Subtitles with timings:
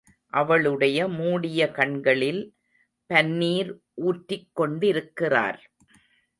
[0.33, 2.41] அவளுடைய மூடிய கண்களில்
[3.09, 3.71] பன்னீர்
[3.93, 5.59] ஊற்றிக் கொண்டிருக்கிறார்.